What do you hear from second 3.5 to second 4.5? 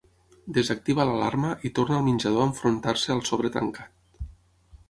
tancat.